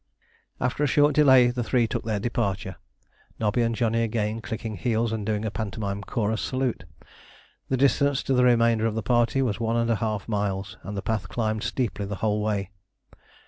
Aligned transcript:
After 0.59 0.83
a 0.83 0.87
short 0.87 1.13
delay 1.13 1.51
the 1.51 1.63
three 1.63 1.85
took 1.85 2.05
their 2.05 2.19
departure, 2.19 2.77
Nobby 3.39 3.61
and 3.61 3.75
Johnny 3.75 4.01
again 4.01 4.41
clicking 4.41 4.75
heels 4.75 5.11
and 5.11 5.23
doing 5.27 5.45
a 5.45 5.51
pantomime 5.51 6.01
chorus 6.01 6.41
salute. 6.41 6.85
The 7.69 7.77
distance 7.77 8.23
to 8.23 8.33
the 8.33 8.43
remainder 8.43 8.87
of 8.87 8.95
the 8.95 9.03
party 9.03 9.43
was 9.43 9.59
one 9.59 9.75
and 9.77 9.91
a 9.91 9.97
half 9.97 10.27
miles, 10.27 10.75
and 10.81 10.97
the 10.97 11.03
path 11.03 11.29
climbed 11.29 11.61
steeply 11.61 12.07
the 12.07 12.15
whole 12.25 12.41
way. 12.41 12.71